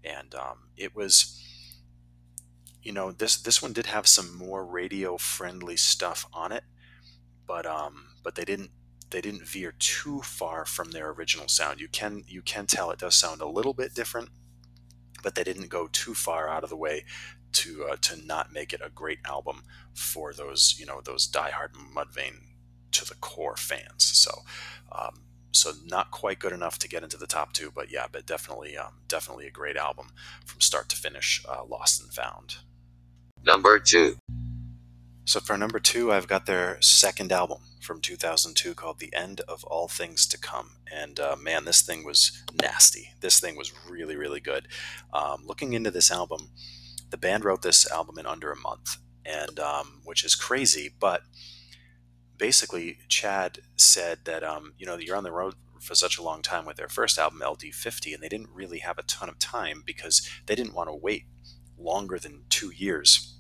And 0.05 0.35
um, 0.35 0.71
it 0.77 0.95
was 0.95 1.35
you 2.83 2.93
know 2.93 3.13
this 3.13 3.37
this 3.41 3.61
one 3.61 3.73
did 3.73 3.87
have 3.87 4.07
some 4.07 4.37
more 4.37 4.65
radio 4.65 5.17
friendly 5.17 5.77
stuff 5.77 6.27
on 6.33 6.53
it 6.53 6.63
but 7.47 7.67
um 7.67 8.07
but 8.23 8.37
they 8.37 8.45
didn't 8.45 8.71
they 9.11 9.21
didn't 9.21 9.47
veer 9.47 9.73
too 9.79 10.21
far 10.23 10.65
from 10.65 10.91
their 10.91 11.11
original 11.11 11.49
sound. 11.49 11.81
You 11.81 11.89
can 11.89 12.25
you 12.27 12.43
can 12.43 12.67
tell 12.67 12.91
it 12.91 12.99
does 12.99 13.15
sound 13.15 13.41
a 13.41 13.49
little 13.49 13.75
bit 13.75 13.95
different 13.95 14.31
but 15.23 15.35
they 15.35 15.45
didn't 15.45 15.69
go 15.69 15.89
too 15.93 16.15
far 16.15 16.49
out 16.49 16.65
of 16.65 16.71
the 16.71 16.77
way 16.77 17.05
to 17.53 17.87
uh, 17.91 17.97
to 18.03 18.27
not 18.27 18.53
make 18.53 18.73
it 18.73 18.81
a 18.85 18.91
great 18.91 19.19
album 19.25 19.63
for 19.95 20.33
those 20.33 20.77
you 20.79 20.87
know 20.87 21.01
those 21.05 21.27
diehard 21.31 21.73
Mudvayne 21.95 22.41
to 22.93 23.05
the 23.05 23.15
core 23.17 23.57
fans. 23.57 24.05
So 24.05 24.31
um, 24.93 25.23
so 25.53 25.73
not 25.87 26.11
quite 26.11 26.39
good 26.39 26.53
enough 26.53 26.79
to 26.81 26.89
get 26.89 27.03
into 27.03 27.17
the 27.17 27.27
top 27.27 27.53
two, 27.53 27.73
but 27.75 27.91
yeah, 27.91 28.07
but 28.11 28.27
definitely, 28.27 28.77
um, 28.77 29.01
definitely 29.09 29.47
a 29.47 29.51
great 29.51 29.77
album 29.77 30.11
from 30.45 30.61
start 30.61 30.89
to 30.91 30.97
finish. 30.97 31.45
Uh, 31.49 31.65
Lost 31.65 32.01
and 32.03 32.13
Found. 32.13 32.57
Number 33.45 33.79
2. 33.79 34.17
So 35.29 35.41
for 35.41 35.59
number 35.59 35.79
two, 35.79 36.11
I've 36.11 36.27
got 36.27 36.47
their 36.47 36.81
second 36.81 37.33
album 37.33 37.59
from 37.83 38.01
2002 38.01 38.75
called 38.75 38.99
"The 38.99 39.15
End 39.15 39.43
of 39.43 39.63
All 39.65 39.87
Things 39.87 40.27
to 40.27 40.39
Come," 40.39 40.77
and 40.91 41.21
uh, 41.21 41.37
man, 41.37 41.67
this 41.67 41.83
thing 41.83 42.03
was 42.03 42.43
nasty. 42.63 43.11
This 43.21 43.39
thing 43.39 43.55
was 43.55 43.75
really, 43.87 44.17
really 44.17 44.41
good. 44.41 44.69
Um, 45.13 45.43
looking 45.45 45.75
into 45.75 45.91
this 45.91 46.11
album, 46.11 46.53
the 47.11 47.19
band 47.19 47.45
wrote 47.45 47.61
this 47.61 47.87
album 47.91 48.19
in 48.19 48.25
under 48.25 48.51
a 48.51 48.57
month, 48.57 48.97
and 49.23 49.61
um, 49.61 50.01
which 50.03 50.25
is 50.25 50.35
crazy, 50.35 50.95
but 50.99 51.25
basically, 52.39 52.97
Chad 53.09 53.59
said 53.77 54.21
that 54.25 54.43
um, 54.43 54.73
you 54.79 54.87
know 54.87 54.97
you're 54.97 55.15
on 55.15 55.25
the 55.25 55.31
road 55.31 55.57
for 55.79 55.95
such 55.95 56.17
a 56.17 56.23
long 56.23 56.41
time 56.41 56.65
with 56.65 56.79
their 56.79 56.89
first 56.89 57.19
album 57.19 57.41
LD50, 57.45 58.15
and 58.15 58.23
they 58.23 58.31
didn't 58.31 58.49
really 58.55 58.79
have 58.79 58.97
a 58.97 59.03
ton 59.03 59.29
of 59.29 59.39
time 59.39 59.83
because 59.85 60.27
they 60.47 60.55
didn't 60.55 60.75
want 60.75 60.89
to 60.89 60.95
wait 60.95 61.25
longer 61.77 62.19
than 62.19 62.45
two 62.49 62.71
years 62.71 63.38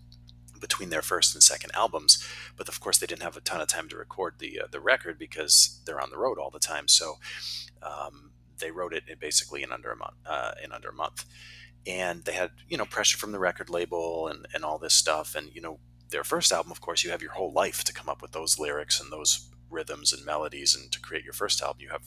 between 0.58 0.90
their 0.90 1.02
first 1.02 1.34
and 1.34 1.42
second 1.42 1.70
albums. 1.74 2.24
But 2.56 2.68
of 2.68 2.80
course, 2.80 2.98
they 2.98 3.06
didn't 3.06 3.22
have 3.22 3.36
a 3.36 3.40
ton 3.40 3.60
of 3.60 3.68
time 3.68 3.88
to 3.88 3.96
record 3.96 4.34
the 4.38 4.60
uh, 4.60 4.66
the 4.70 4.80
record 4.80 5.18
because 5.18 5.80
they're 5.84 6.00
on 6.00 6.10
the 6.10 6.18
road 6.18 6.38
all 6.38 6.50
the 6.50 6.58
time. 6.58 6.88
So 6.88 7.14
um, 7.82 8.32
they 8.58 8.70
wrote 8.70 8.92
it 8.92 9.04
basically 9.20 9.62
in 9.62 9.72
under 9.72 9.90
a 9.90 9.96
month. 9.96 10.16
Uh, 10.26 10.52
in 10.62 10.72
under 10.72 10.90
a 10.90 10.94
month, 10.94 11.24
and 11.86 12.24
they 12.24 12.32
had 12.32 12.50
you 12.68 12.76
know 12.76 12.84
pressure 12.84 13.18
from 13.18 13.32
the 13.32 13.38
record 13.38 13.70
label 13.70 14.28
and 14.28 14.46
and 14.54 14.64
all 14.64 14.78
this 14.78 14.94
stuff. 14.94 15.34
And 15.34 15.50
you 15.54 15.60
know 15.60 15.78
their 16.10 16.24
first 16.24 16.52
album, 16.52 16.72
of 16.72 16.80
course, 16.80 17.04
you 17.04 17.10
have 17.10 17.22
your 17.22 17.32
whole 17.32 17.52
life 17.52 17.84
to 17.84 17.92
come 17.92 18.08
up 18.08 18.22
with 18.22 18.32
those 18.32 18.58
lyrics 18.58 19.00
and 19.00 19.12
those 19.12 19.50
rhythms 19.70 20.12
and 20.12 20.24
melodies, 20.24 20.74
and 20.74 20.90
to 20.92 21.00
create 21.00 21.24
your 21.24 21.34
first 21.34 21.62
album, 21.62 21.80
you 21.80 21.90
have 21.90 22.04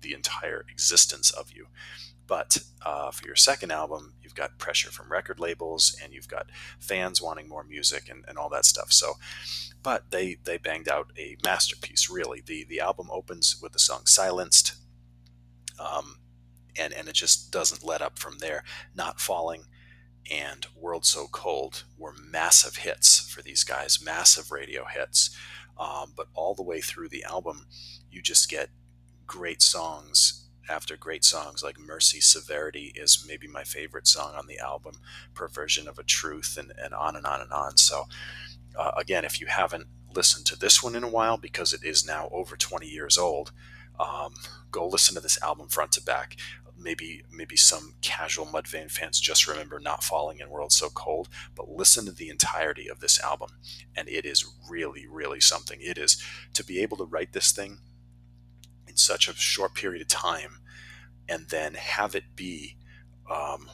the 0.00 0.14
entire 0.14 0.64
existence 0.70 1.30
of 1.30 1.52
you. 1.52 1.66
But 2.30 2.58
uh, 2.86 3.10
for 3.10 3.26
your 3.26 3.34
second 3.34 3.72
album, 3.72 4.14
you've 4.22 4.36
got 4.36 4.56
pressure 4.56 4.92
from 4.92 5.10
record 5.10 5.40
labels 5.40 5.96
and 6.00 6.12
you've 6.12 6.28
got 6.28 6.46
fans 6.78 7.20
wanting 7.20 7.48
more 7.48 7.64
music 7.64 8.08
and, 8.08 8.24
and 8.28 8.38
all 8.38 8.48
that 8.50 8.64
stuff. 8.64 8.92
So, 8.92 9.14
but 9.82 10.12
they 10.12 10.36
they 10.44 10.56
banged 10.56 10.88
out 10.88 11.10
a 11.18 11.36
masterpiece. 11.44 12.08
Really, 12.08 12.40
the 12.40 12.64
the 12.68 12.78
album 12.78 13.08
opens 13.10 13.58
with 13.60 13.72
the 13.72 13.80
song 13.80 14.06
"Silenced," 14.06 14.74
um, 15.80 16.20
and 16.78 16.92
and 16.94 17.08
it 17.08 17.16
just 17.16 17.50
doesn't 17.50 17.84
let 17.84 18.00
up 18.00 18.16
from 18.16 18.38
there. 18.38 18.62
Not 18.94 19.20
falling 19.20 19.64
and 20.30 20.68
World 20.76 21.04
So 21.04 21.26
Cold 21.32 21.82
were 21.98 22.14
massive 22.14 22.76
hits 22.76 23.18
for 23.18 23.42
these 23.42 23.64
guys, 23.64 23.98
massive 24.00 24.52
radio 24.52 24.84
hits. 24.84 25.36
Um, 25.76 26.12
but 26.14 26.28
all 26.34 26.54
the 26.54 26.62
way 26.62 26.80
through 26.80 27.08
the 27.08 27.24
album, 27.24 27.66
you 28.08 28.22
just 28.22 28.48
get 28.48 28.68
great 29.26 29.62
songs 29.62 30.49
after 30.70 30.96
great 30.96 31.24
songs 31.24 31.62
like 31.62 31.78
Mercy 31.78 32.20
Severity 32.20 32.92
is 32.94 33.24
maybe 33.26 33.46
my 33.48 33.64
favorite 33.64 34.06
song 34.06 34.34
on 34.36 34.46
the 34.46 34.58
album, 34.58 34.94
Perversion 35.34 35.88
of 35.88 35.98
a 35.98 36.04
Truth, 36.04 36.56
and, 36.58 36.72
and 36.78 36.94
on 36.94 37.16
and 37.16 37.26
on 37.26 37.40
and 37.40 37.52
on. 37.52 37.76
So, 37.76 38.04
uh, 38.78 38.92
again, 38.96 39.24
if 39.24 39.40
you 39.40 39.48
haven't 39.48 39.88
listened 40.14 40.46
to 40.46 40.56
this 40.56 40.82
one 40.82 40.94
in 40.94 41.04
a 41.04 41.08
while, 41.08 41.36
because 41.36 41.72
it 41.72 41.84
is 41.84 42.06
now 42.06 42.28
over 42.32 42.56
20 42.56 42.86
years 42.86 43.18
old, 43.18 43.52
um, 43.98 44.34
go 44.70 44.86
listen 44.86 45.14
to 45.16 45.20
this 45.20 45.42
album 45.42 45.68
front 45.68 45.92
to 45.92 46.02
back. 46.02 46.36
Maybe 46.82 47.24
maybe 47.30 47.56
some 47.56 47.96
casual 48.00 48.46
Mudvayne 48.46 48.90
fans 48.90 49.20
just 49.20 49.46
remember 49.46 49.78
not 49.78 50.02
falling 50.02 50.38
in 50.40 50.48
World 50.48 50.72
So 50.72 50.88
Cold, 50.88 51.28
but 51.54 51.68
listen 51.68 52.06
to 52.06 52.12
the 52.12 52.30
entirety 52.30 52.88
of 52.88 53.00
this 53.00 53.20
album, 53.20 53.50
and 53.94 54.08
it 54.08 54.24
is 54.24 54.50
really 54.66 55.06
really 55.06 55.40
something. 55.40 55.78
It 55.82 55.98
is 55.98 56.22
to 56.54 56.64
be 56.64 56.80
able 56.80 56.96
to 56.96 57.04
write 57.04 57.34
this 57.34 57.52
thing 57.52 57.80
in 58.90 58.96
such 58.96 59.28
a 59.28 59.34
short 59.34 59.74
period 59.74 60.02
of 60.02 60.08
time 60.08 60.58
and 61.28 61.48
then 61.48 61.74
have 61.74 62.14
it 62.14 62.34
be 62.34 62.76
um, 63.30 63.70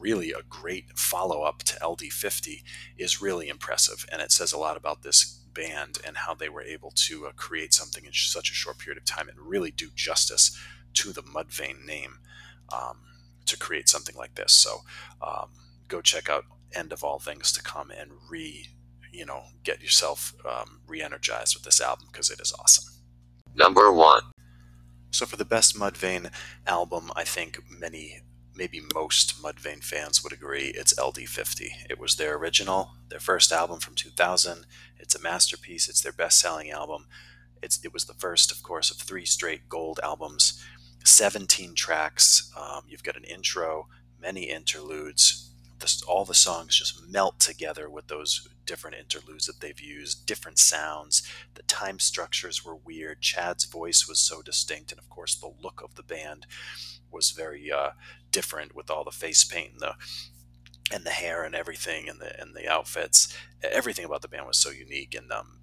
really 0.00 0.32
a 0.32 0.42
great 0.48 0.98
follow 0.98 1.42
up 1.42 1.60
to 1.62 1.78
LD50 1.80 2.62
is 2.98 3.22
really 3.22 3.48
impressive. 3.48 4.04
And 4.10 4.20
it 4.20 4.32
says 4.32 4.52
a 4.52 4.58
lot 4.58 4.76
about 4.76 5.02
this 5.02 5.40
band 5.54 5.98
and 6.04 6.16
how 6.16 6.34
they 6.34 6.48
were 6.48 6.62
able 6.62 6.90
to 6.94 7.26
uh, 7.26 7.32
create 7.36 7.72
something 7.72 8.04
in 8.04 8.12
such 8.12 8.50
a 8.50 8.54
short 8.54 8.78
period 8.78 8.98
of 8.98 9.04
time 9.04 9.28
and 9.28 9.38
really 9.38 9.70
do 9.70 9.90
justice 9.94 10.58
to 10.94 11.12
the 11.12 11.22
Mudvayne 11.22 11.86
name 11.86 12.18
um, 12.72 12.98
to 13.46 13.56
create 13.56 13.88
something 13.88 14.16
like 14.16 14.34
this. 14.34 14.52
So 14.52 14.80
um, 15.20 15.50
go 15.88 16.00
check 16.00 16.28
out 16.28 16.44
End 16.74 16.92
of 16.92 17.04
All 17.04 17.18
Things 17.18 17.52
to 17.52 17.62
Come 17.62 17.90
and 17.90 18.10
re, 18.28 18.66
you 19.12 19.26
know, 19.26 19.42
get 19.62 19.82
yourself 19.82 20.34
um, 20.48 20.80
re-energized 20.86 21.54
with 21.54 21.64
this 21.64 21.80
album 21.80 22.08
because 22.10 22.30
it 22.30 22.40
is 22.40 22.52
awesome. 22.58 22.92
Number 23.54 23.92
one. 23.92 24.22
So 25.12 25.26
for 25.26 25.36
the 25.36 25.44
best 25.44 25.78
Mudvayne 25.78 26.30
album, 26.66 27.12
I 27.14 27.24
think 27.24 27.58
many, 27.68 28.22
maybe 28.56 28.80
most 28.94 29.42
Mudvayne 29.42 29.84
fans 29.84 30.24
would 30.24 30.32
agree 30.32 30.72
it's 30.74 30.94
LD50. 30.94 31.68
It 31.90 32.00
was 32.00 32.16
their 32.16 32.34
original, 32.36 32.92
their 33.10 33.20
first 33.20 33.52
album 33.52 33.78
from 33.78 33.94
2000. 33.94 34.64
It's 34.98 35.14
a 35.14 35.20
masterpiece. 35.20 35.86
It's 35.86 36.00
their 36.00 36.12
best-selling 36.12 36.70
album. 36.70 37.08
It's, 37.62 37.78
it 37.84 37.92
was 37.92 38.06
the 38.06 38.14
first, 38.14 38.50
of 38.50 38.62
course, 38.62 38.90
of 38.90 38.96
three 38.96 39.26
straight 39.26 39.68
gold 39.68 40.00
albums, 40.02 40.64
17 41.04 41.74
tracks. 41.74 42.50
Um, 42.58 42.84
you've 42.88 43.02
got 43.02 43.18
an 43.18 43.24
intro, 43.24 43.88
many 44.18 44.44
interludes. 44.44 45.51
This, 45.82 46.00
all 46.02 46.24
the 46.24 46.32
songs 46.32 46.78
just 46.78 47.02
melt 47.10 47.40
together 47.40 47.90
with 47.90 48.06
those 48.06 48.48
different 48.64 48.96
interludes 48.96 49.46
that 49.46 49.60
they've 49.60 49.80
used, 49.80 50.26
different 50.26 50.58
sounds. 50.58 51.22
The 51.54 51.62
time 51.64 51.98
structures 51.98 52.64
were 52.64 52.76
weird. 52.76 53.20
Chad's 53.20 53.64
voice 53.64 54.06
was 54.08 54.20
so 54.20 54.42
distinct, 54.42 54.92
and 54.92 54.98
of 55.00 55.10
course, 55.10 55.34
the 55.34 55.52
look 55.60 55.82
of 55.82 55.96
the 55.96 56.04
band 56.04 56.46
was 57.10 57.32
very 57.32 57.70
uh, 57.70 57.90
different 58.30 58.74
with 58.74 58.90
all 58.90 59.04
the 59.04 59.10
face 59.10 59.44
paint 59.44 59.72
and 59.72 59.80
the 59.80 59.94
and 60.94 61.04
the 61.04 61.10
hair 61.10 61.42
and 61.42 61.54
everything 61.54 62.08
and 62.08 62.20
the 62.20 62.40
and 62.40 62.54
the 62.54 62.68
outfits. 62.68 63.36
Everything 63.62 64.04
about 64.04 64.22
the 64.22 64.28
band 64.28 64.46
was 64.46 64.58
so 64.58 64.70
unique, 64.70 65.14
and 65.14 65.32
um, 65.32 65.60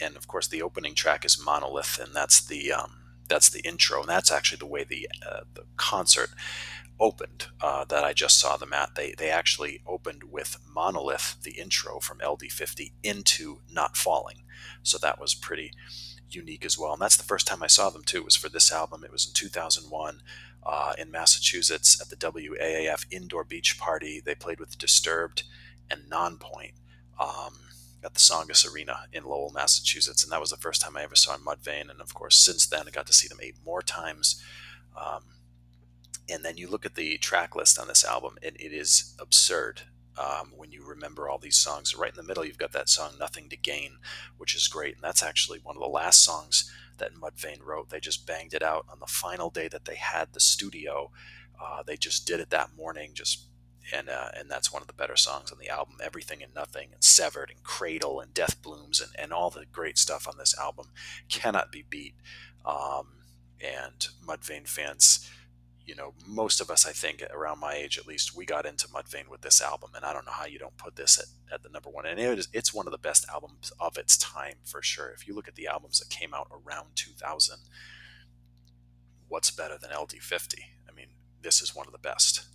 and 0.00 0.16
of 0.16 0.28
course, 0.28 0.46
the 0.46 0.62
opening 0.62 0.94
track 0.94 1.24
is 1.24 1.42
Monolith, 1.44 1.98
and 1.98 2.14
that's 2.14 2.40
the 2.40 2.72
um, 2.72 3.01
that's 3.28 3.50
the 3.50 3.60
intro, 3.60 4.00
and 4.00 4.08
that's 4.08 4.30
actually 4.30 4.58
the 4.58 4.66
way 4.66 4.84
the 4.84 5.08
uh, 5.26 5.40
the 5.54 5.64
concert 5.76 6.30
opened 7.00 7.46
uh, 7.60 7.84
that 7.86 8.04
I 8.04 8.12
just 8.12 8.38
saw 8.38 8.56
them 8.56 8.72
at. 8.72 8.94
They 8.94 9.14
they 9.16 9.30
actually 9.30 9.82
opened 9.86 10.24
with 10.30 10.58
Monolith, 10.72 11.36
the 11.42 11.52
intro 11.52 12.00
from 12.00 12.18
LD50, 12.18 12.92
into 13.02 13.60
Not 13.70 13.96
Falling. 13.96 14.44
So 14.82 14.98
that 14.98 15.20
was 15.20 15.34
pretty 15.34 15.72
unique 16.30 16.64
as 16.64 16.78
well. 16.78 16.92
And 16.92 17.02
that's 17.02 17.16
the 17.16 17.24
first 17.24 17.46
time 17.46 17.62
I 17.62 17.66
saw 17.66 17.90
them 17.90 18.04
too. 18.04 18.18
It 18.18 18.24
Was 18.24 18.36
for 18.36 18.48
this 18.48 18.72
album. 18.72 19.04
It 19.04 19.12
was 19.12 19.26
in 19.26 19.32
2001 19.34 20.22
uh, 20.64 20.92
in 20.98 21.10
Massachusetts 21.10 22.00
at 22.00 22.08
the 22.08 22.16
WAAF 22.16 23.06
Indoor 23.10 23.44
Beach 23.44 23.78
Party. 23.78 24.22
They 24.24 24.34
played 24.34 24.60
with 24.60 24.78
Disturbed 24.78 25.44
and 25.90 26.02
Nonpoint. 26.10 26.74
Um, 27.18 27.54
at 28.04 28.14
the 28.14 28.20
Tsongas 28.20 28.70
Arena 28.70 29.06
in 29.12 29.24
Lowell, 29.24 29.52
Massachusetts, 29.54 30.22
and 30.22 30.32
that 30.32 30.40
was 30.40 30.50
the 30.50 30.56
first 30.56 30.80
time 30.80 30.96
I 30.96 31.02
ever 31.02 31.14
saw 31.14 31.36
Mudvayne. 31.36 31.90
And 31.90 32.00
of 32.00 32.14
course, 32.14 32.36
since 32.36 32.66
then, 32.66 32.84
I 32.86 32.90
got 32.90 33.06
to 33.06 33.12
see 33.12 33.28
them 33.28 33.38
eight 33.40 33.56
more 33.64 33.82
times. 33.82 34.42
Um, 34.96 35.24
and 36.28 36.44
then 36.44 36.56
you 36.56 36.68
look 36.68 36.86
at 36.86 36.94
the 36.94 37.18
track 37.18 37.54
list 37.54 37.78
on 37.78 37.88
this 37.88 38.04
album, 38.04 38.38
and 38.42 38.56
it 38.56 38.72
is 38.72 39.14
absurd. 39.18 39.82
Um, 40.18 40.52
when 40.56 40.72
you 40.72 40.84
remember 40.84 41.28
all 41.28 41.38
these 41.38 41.56
songs, 41.56 41.94
right 41.94 42.10
in 42.10 42.16
the 42.16 42.22
middle, 42.22 42.44
you've 42.44 42.58
got 42.58 42.72
that 42.72 42.88
song 42.88 43.12
"Nothing 43.18 43.48
to 43.48 43.56
Gain," 43.56 43.96
which 44.36 44.54
is 44.54 44.68
great, 44.68 44.94
and 44.94 45.02
that's 45.02 45.22
actually 45.22 45.58
one 45.62 45.76
of 45.76 45.82
the 45.82 45.88
last 45.88 46.22
songs 46.22 46.70
that 46.98 47.14
Mudvayne 47.14 47.64
wrote. 47.64 47.88
They 47.88 48.00
just 48.00 48.26
banged 48.26 48.54
it 48.54 48.62
out 48.62 48.84
on 48.90 48.98
the 49.00 49.06
final 49.06 49.50
day 49.50 49.68
that 49.68 49.86
they 49.86 49.96
had 49.96 50.32
the 50.32 50.40
studio. 50.40 51.10
Uh, 51.60 51.82
they 51.82 51.96
just 51.96 52.26
did 52.26 52.40
it 52.40 52.50
that 52.50 52.76
morning, 52.76 53.12
just 53.14 53.46
and 53.92 54.08
uh, 54.08 54.28
and 54.36 54.50
that's 54.50 54.72
one 54.72 54.82
of 54.82 54.88
the 54.88 54.94
better 54.94 55.16
songs 55.16 55.50
on 55.50 55.58
the 55.58 55.68
album. 55.68 55.96
Everything 56.02 56.42
and 56.42 56.54
Nothing, 56.54 56.90
and 56.92 57.02
Severed, 57.02 57.50
and 57.50 57.62
Cradle, 57.62 58.20
and 58.20 58.34
Death 58.34 58.60
Blooms, 58.62 59.00
and, 59.00 59.10
and 59.18 59.32
all 59.32 59.50
the 59.50 59.66
great 59.66 59.98
stuff 59.98 60.28
on 60.28 60.38
this 60.38 60.56
album 60.58 60.88
cannot 61.28 61.72
be 61.72 61.84
beat. 61.88 62.14
Um, 62.64 63.08
and 63.60 64.08
Mudvayne 64.26 64.68
fans 64.68 65.28
you 65.86 65.94
know, 65.94 66.14
most 66.26 66.60
of 66.60 66.70
us, 66.70 66.86
I 66.86 66.92
think, 66.92 67.22
around 67.32 67.58
my 67.58 67.74
age 67.74 67.98
at 67.98 68.06
least, 68.06 68.36
we 68.36 68.44
got 68.44 68.66
into 68.66 68.88
Mudvayne 68.88 69.28
with 69.28 69.40
this 69.40 69.60
album, 69.60 69.90
and 69.94 70.04
I 70.04 70.12
don't 70.12 70.24
know 70.24 70.32
how 70.32 70.46
you 70.46 70.58
don't 70.58 70.76
put 70.76 70.96
this 70.96 71.18
at, 71.18 71.54
at 71.54 71.62
the 71.62 71.68
number 71.68 71.90
one. 71.90 72.06
And 72.06 72.20
it 72.20 72.38
is, 72.38 72.48
it's 72.52 72.72
one 72.72 72.86
of 72.86 72.92
the 72.92 72.98
best 72.98 73.26
albums 73.32 73.72
of 73.80 73.96
its 73.96 74.16
time 74.16 74.54
for 74.64 74.82
sure. 74.82 75.10
If 75.10 75.26
you 75.26 75.34
look 75.34 75.48
at 75.48 75.54
the 75.54 75.66
albums 75.66 75.98
that 75.98 76.08
came 76.08 76.32
out 76.34 76.48
around 76.50 76.90
2000, 76.94 77.56
what's 79.28 79.50
better 79.50 79.76
than 79.80 79.90
LD50? 79.90 80.54
I 80.88 80.94
mean, 80.94 81.08
this 81.40 81.60
is 81.60 81.74
one 81.74 81.86
of 81.86 81.92
the 81.92 81.98
best 81.98 82.46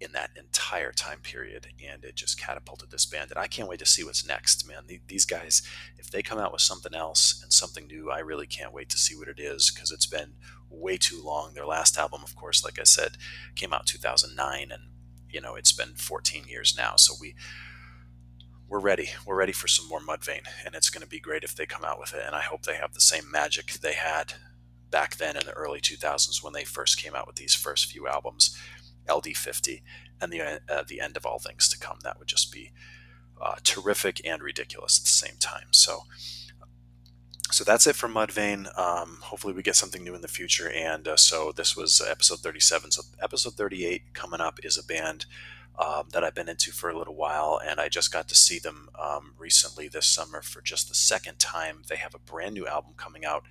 in 0.00 0.12
that 0.12 0.30
entire 0.36 0.92
time 0.92 1.20
period, 1.20 1.68
and 1.86 2.04
it 2.04 2.14
just 2.14 2.38
catapulted 2.38 2.90
this 2.90 3.06
band. 3.06 3.30
And 3.30 3.38
I 3.38 3.46
can't 3.46 3.68
wait 3.68 3.78
to 3.78 3.86
see 3.86 4.04
what's 4.04 4.26
next, 4.26 4.66
man. 4.68 4.84
These 5.06 5.24
guys, 5.24 5.62
if 5.96 6.10
they 6.10 6.22
come 6.22 6.38
out 6.38 6.52
with 6.52 6.60
something 6.60 6.94
else 6.94 7.40
and 7.42 7.52
something 7.52 7.86
new, 7.86 8.10
I 8.10 8.18
really 8.18 8.46
can't 8.46 8.74
wait 8.74 8.90
to 8.90 8.98
see 8.98 9.16
what 9.16 9.28
it 9.28 9.40
is 9.40 9.70
because 9.70 9.90
it's 9.90 10.06
been 10.06 10.34
way 10.68 10.98
too 10.98 11.22
long. 11.22 11.54
Their 11.54 11.66
last 11.66 11.96
album, 11.98 12.22
of 12.22 12.36
course, 12.36 12.64
like 12.64 12.78
I 12.78 12.84
said, 12.84 13.16
came 13.54 13.72
out 13.72 13.86
2009, 13.86 14.70
and 14.70 14.82
you 15.30 15.40
know 15.40 15.54
it's 15.54 15.72
been 15.72 15.94
14 15.94 16.44
years 16.46 16.74
now. 16.76 16.96
So 16.96 17.14
we 17.18 17.34
we're 18.68 18.80
ready. 18.80 19.10
We're 19.24 19.36
ready 19.36 19.52
for 19.52 19.68
some 19.68 19.88
more 19.88 20.00
Mudvayne, 20.00 20.46
and 20.64 20.74
it's 20.74 20.90
going 20.90 21.02
to 21.02 21.08
be 21.08 21.20
great 21.20 21.44
if 21.44 21.54
they 21.54 21.66
come 21.66 21.84
out 21.84 22.00
with 22.00 22.12
it. 22.12 22.22
And 22.26 22.34
I 22.34 22.42
hope 22.42 22.62
they 22.62 22.74
have 22.74 22.94
the 22.94 23.00
same 23.00 23.30
magic 23.30 23.72
they 23.74 23.94
had 23.94 24.34
back 24.90 25.16
then 25.16 25.36
in 25.36 25.46
the 25.46 25.52
early 25.52 25.80
2000s 25.80 26.42
when 26.42 26.52
they 26.52 26.64
first 26.64 27.00
came 27.00 27.14
out 27.14 27.26
with 27.26 27.36
these 27.36 27.54
first 27.54 27.86
few 27.86 28.08
albums, 28.08 28.56
LD50, 29.08 29.82
and 30.20 30.32
the 30.32 30.60
uh, 30.68 30.84
the 30.86 31.00
end 31.00 31.16
of 31.16 31.26
all 31.26 31.38
things 31.38 31.68
to 31.68 31.78
come. 31.78 31.98
That 32.02 32.18
would 32.18 32.28
just 32.28 32.52
be 32.52 32.72
uh, 33.40 33.56
terrific 33.62 34.20
and 34.24 34.42
ridiculous 34.42 34.98
at 34.98 35.04
the 35.04 35.10
same 35.10 35.38
time. 35.38 35.68
So. 35.72 36.04
So 37.52 37.62
that's 37.62 37.86
it 37.86 37.94
for 37.94 38.08
Mudvayne. 38.08 38.76
Um, 38.76 39.18
hopefully, 39.22 39.54
we 39.54 39.62
get 39.62 39.76
something 39.76 40.02
new 40.02 40.16
in 40.16 40.20
the 40.20 40.26
future. 40.26 40.68
And 40.68 41.06
uh, 41.06 41.16
so, 41.16 41.52
this 41.52 41.76
was 41.76 42.02
episode 42.04 42.40
37. 42.40 42.90
So, 42.90 43.02
episode 43.22 43.54
38 43.54 44.14
coming 44.14 44.40
up 44.40 44.58
is 44.64 44.76
a 44.76 44.84
band 44.84 45.26
um, 45.78 46.08
that 46.12 46.24
I've 46.24 46.34
been 46.34 46.48
into 46.48 46.72
for 46.72 46.88
a 46.88 46.96
little 46.96 47.14
while, 47.14 47.60
and 47.64 47.80
I 47.80 47.88
just 47.88 48.12
got 48.12 48.28
to 48.28 48.34
see 48.34 48.58
them 48.58 48.88
um, 48.98 49.34
recently 49.38 49.88
this 49.88 50.06
summer 50.06 50.42
for 50.42 50.60
just 50.60 50.88
the 50.88 50.94
second 50.94 51.38
time. 51.38 51.82
They 51.88 51.96
have 51.96 52.14
a 52.14 52.18
brand 52.18 52.54
new 52.54 52.66
album 52.66 52.94
coming 52.96 53.24
out 53.24 53.44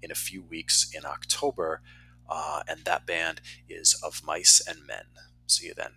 in 0.00 0.10
a 0.10 0.16
few 0.16 0.42
weeks 0.42 0.90
in 0.94 1.04
October, 1.04 1.82
uh, 2.28 2.62
and 2.68 2.84
that 2.84 3.06
band 3.06 3.40
is 3.68 3.98
Of 4.02 4.22
Mice 4.24 4.62
and 4.66 4.86
Men. 4.86 5.04
See 5.46 5.66
you 5.66 5.74
then. 5.74 5.92